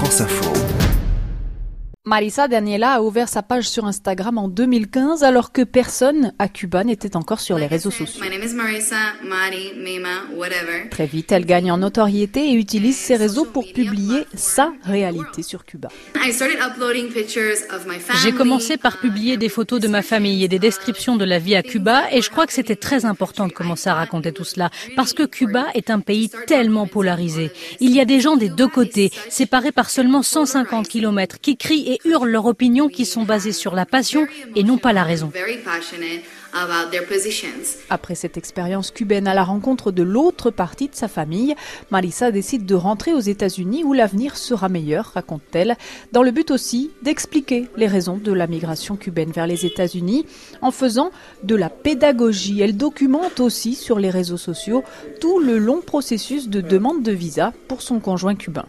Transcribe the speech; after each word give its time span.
France 0.00 0.20
Info. 0.22 0.89
Marisa 2.06 2.48
Daniela 2.48 2.92
a 2.92 3.02
ouvert 3.02 3.28
sa 3.28 3.42
page 3.42 3.68
sur 3.68 3.84
Instagram 3.84 4.38
en 4.38 4.48
2015 4.48 5.22
alors 5.22 5.52
que 5.52 5.60
personne 5.60 6.32
à 6.38 6.48
Cuba 6.48 6.82
n'était 6.82 7.14
encore 7.14 7.40
sur 7.40 7.58
les 7.58 7.66
réseaux 7.66 7.90
sociaux. 7.90 8.24
Très 10.90 11.06
vite, 11.06 11.32
elle 11.32 11.44
gagne 11.44 11.70
en 11.70 11.76
notoriété 11.76 12.52
et 12.52 12.54
utilise 12.54 12.96
ses 12.96 13.16
réseaux 13.16 13.44
pour 13.44 13.70
publier 13.74 14.24
sa 14.32 14.72
réalité 14.82 15.42
sur 15.42 15.66
Cuba. 15.66 15.88
J'ai 18.22 18.32
commencé 18.32 18.78
par 18.78 18.98
publier 18.98 19.36
des 19.36 19.50
photos 19.50 19.78
de 19.78 19.88
ma 19.88 20.00
famille 20.00 20.42
et 20.42 20.48
des 20.48 20.58
descriptions 20.58 21.16
de 21.16 21.26
la 21.26 21.38
vie 21.38 21.54
à 21.54 21.62
Cuba 21.62 22.04
et 22.12 22.22
je 22.22 22.30
crois 22.30 22.46
que 22.46 22.54
c'était 22.54 22.76
très 22.76 23.04
important 23.04 23.46
de 23.46 23.52
commencer 23.52 23.90
à 23.90 23.94
raconter 23.94 24.32
tout 24.32 24.44
cela 24.44 24.70
parce 24.96 25.12
que 25.12 25.24
Cuba 25.24 25.66
est 25.74 25.90
un 25.90 26.00
pays 26.00 26.30
tellement 26.46 26.86
polarisé. 26.86 27.50
Il 27.78 27.94
y 27.94 28.00
a 28.00 28.06
des 28.06 28.20
gens 28.20 28.38
des 28.38 28.48
deux 28.48 28.68
côtés, 28.68 29.10
séparés 29.28 29.70
par 29.70 29.90
seulement 29.90 30.22
150 30.22 30.88
km, 30.88 31.38
qui 31.42 31.58
crient 31.58 31.89
et 31.90 31.98
hurlent 32.04 32.30
leurs 32.30 32.46
opinions 32.46 32.88
qui 32.88 33.04
sont 33.04 33.24
basées 33.24 33.52
sur 33.52 33.74
la 33.74 33.84
passion 33.84 34.26
et 34.54 34.62
non 34.62 34.78
pas 34.78 34.92
la 34.92 35.02
raison. 35.02 35.32
Après 37.90 38.14
cette 38.14 38.36
expérience 38.36 38.90
cubaine 38.92 39.26
à 39.26 39.34
la 39.34 39.44
rencontre 39.44 39.90
de 39.90 40.02
l'autre 40.02 40.50
partie 40.50 40.88
de 40.88 40.94
sa 40.94 41.08
famille, 41.08 41.54
Marisa 41.90 42.30
décide 42.30 42.64
de 42.64 42.74
rentrer 42.74 43.12
aux 43.12 43.20
États-Unis 43.20 43.82
où 43.84 43.92
l'avenir 43.92 44.36
sera 44.36 44.68
meilleur, 44.68 45.12
raconte-t-elle, 45.14 45.76
dans 46.12 46.22
le 46.22 46.30
but 46.30 46.50
aussi 46.52 46.90
d'expliquer 47.02 47.68
les 47.76 47.88
raisons 47.88 48.18
de 48.18 48.32
la 48.32 48.46
migration 48.46 48.96
cubaine 48.96 49.32
vers 49.32 49.48
les 49.48 49.66
États-Unis 49.66 50.26
en 50.62 50.70
faisant 50.70 51.10
de 51.42 51.56
la 51.56 51.70
pédagogie. 51.70 52.60
Elle 52.60 52.76
documente 52.76 53.40
aussi 53.40 53.74
sur 53.74 53.98
les 53.98 54.10
réseaux 54.10 54.36
sociaux 54.36 54.84
tout 55.20 55.40
le 55.40 55.58
long 55.58 55.80
processus 55.80 56.48
de 56.48 56.60
demande 56.60 57.02
de 57.02 57.12
visa 57.12 57.52
pour 57.66 57.82
son 57.82 57.98
conjoint 57.98 58.36
cubain. 58.36 58.66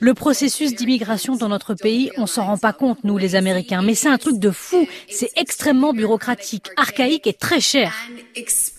Le 0.00 0.14
processus 0.14 0.74
d'immigration 0.74 1.36
dans 1.36 1.48
notre 1.48 1.74
pays, 1.74 2.10
on 2.16 2.26
s'en 2.26 2.46
rend 2.46 2.58
pas 2.58 2.72
compte, 2.72 3.04
nous 3.04 3.18
les 3.18 3.36
Américains, 3.36 3.82
mais 3.82 3.94
c'est 3.94 4.08
un 4.08 4.18
truc 4.18 4.38
de 4.38 4.50
fou. 4.50 4.86
C'est 5.08 5.30
extrêmement 5.36 5.92
bureaucratique, 5.92 6.66
archaïque 6.76 7.26
et 7.26 7.32
très 7.32 7.60
cher. 7.60 7.94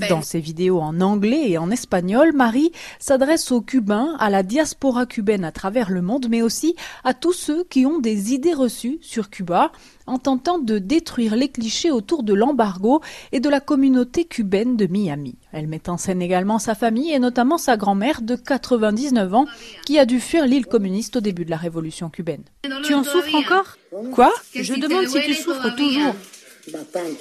Dans 0.09 0.21
ses 0.21 0.39
vidéos 0.39 0.79
en 0.79 0.99
anglais 1.01 1.49
et 1.49 1.57
en 1.57 1.71
espagnol, 1.71 2.33
Marie 2.33 2.71
s'adresse 2.99 3.51
aux 3.51 3.61
Cubains, 3.61 4.15
à 4.19 4.29
la 4.29 4.43
diaspora 4.43 5.05
cubaine 5.05 5.43
à 5.43 5.51
travers 5.51 5.89
le 5.89 6.01
monde, 6.01 6.27
mais 6.29 6.41
aussi 6.41 6.75
à 7.03 7.13
tous 7.13 7.33
ceux 7.33 7.63
qui 7.65 7.85
ont 7.85 7.99
des 7.99 8.33
idées 8.33 8.53
reçues 8.53 8.99
sur 9.01 9.29
Cuba, 9.29 9.71
en 10.07 10.17
tentant 10.17 10.59
de 10.59 10.77
détruire 10.77 11.35
les 11.35 11.49
clichés 11.49 11.91
autour 11.91 12.23
de 12.23 12.33
l'embargo 12.33 13.01
et 13.31 13.39
de 13.39 13.49
la 13.49 13.59
communauté 13.59 14.25
cubaine 14.25 14.75
de 14.75 14.87
Miami. 14.87 15.35
Elle 15.53 15.67
met 15.67 15.89
en 15.89 15.97
scène 15.97 16.21
également 16.21 16.59
sa 16.59 16.75
famille 16.75 17.11
et 17.11 17.19
notamment 17.19 17.57
sa 17.57 17.77
grand-mère 17.77 18.21
de 18.21 18.35
99 18.35 19.33
ans 19.33 19.45
qui 19.85 19.99
a 19.99 20.05
dû 20.05 20.19
fuir 20.19 20.45
l'île 20.45 20.65
communiste 20.65 21.17
au 21.17 21.21
début 21.21 21.45
de 21.45 21.49
la 21.49 21.57
révolution 21.57 22.09
cubaine. 22.09 22.43
Tu 22.83 22.93
en 22.93 23.03
souffres 23.03 23.35
encore? 23.35 23.77
Quoi? 24.11 24.31
Je 24.55 24.73
demande 24.75 25.07
si 25.07 25.21
tu 25.21 25.33
souffres 25.33 25.75
toujours. 25.75 26.15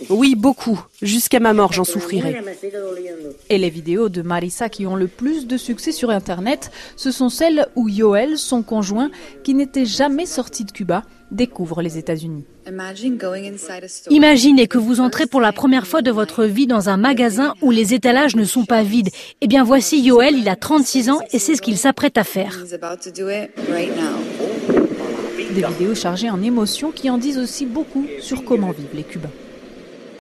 Oui, 0.09 0.35
beaucoup. 0.35 0.83
Jusqu'à 1.03 1.41
ma 1.41 1.53
mort, 1.53 1.73
j'en 1.73 1.85
souffrirai. 1.85 2.43
Et 3.49 3.59
les 3.59 3.71
vidéos 3.71 4.09
de 4.09 4.23
Marisa 4.23 4.69
qui 4.69 4.87
ont 4.87 4.97
le 4.97 5.09
plus 5.09 5.47
de 5.47 5.57
succès 5.57 5.93
sur 5.93 6.11
Internet, 6.11 6.71
ce 6.97 7.11
sont 7.11 7.29
celles 7.29 7.69
où 7.77 7.89
Yoel, 7.89 8.39
son 8.39 8.63
conjoint, 8.63 9.11
qui 9.45 9.55
n'était 9.55 9.87
jamais 9.87 10.27
sorti 10.27 10.65
de 10.65 10.73
Cuba, 10.73 11.05
découvre 11.31 11.83
les 11.83 11.99
États-Unis. 11.99 12.45
Imaginez 14.11 14.67
que 14.67 14.79
vous 14.79 15.01
entrez 15.01 15.27
pour 15.27 15.41
la 15.41 15.53
première 15.53 15.87
fois 15.87 16.03
de 16.03 16.11
votre 16.11 16.45
vie 16.45 16.67
dans 16.67 16.89
un 16.89 16.97
magasin 16.97 17.55
où 17.63 17.71
les 17.71 17.95
étalages 17.95 18.37
ne 18.37 18.45
sont 18.45 18.65
pas 18.65 18.83
vides. 18.83 19.11
Eh 19.41 19.47
bien 19.47 19.65
voici 19.65 20.01
Yoel, 20.01 20.37
il 20.37 20.49
a 20.49 20.57
36 20.57 21.11
ans 21.11 21.21
et 21.33 21.39
c'est 21.39 21.57
ce 21.57 21.63
qu'il 21.63 21.79
s'apprête 21.79 22.19
à 22.19 22.25
faire. 22.25 22.65
Des 25.49 25.63
vidéos 25.67 25.95
chargées 25.95 26.31
en 26.31 26.43
émotions 26.43 26.93
qui 26.93 27.11
en 27.11 27.19
disent 27.19 27.39
aussi 27.39 27.67
beaucoup 27.67 28.07
sur 28.21 28.45
comment 28.45 28.71
vivent 28.71 28.95
les 28.95 29.03
Cubains. 29.03 29.31